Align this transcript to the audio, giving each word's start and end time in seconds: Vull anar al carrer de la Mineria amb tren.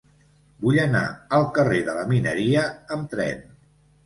Vull 0.63 0.79
anar 0.83 1.01
al 1.39 1.45
carrer 1.57 1.83
de 1.91 1.95
la 1.99 2.07
Mineria 2.13 2.65
amb 2.97 3.13
tren. 3.15 3.47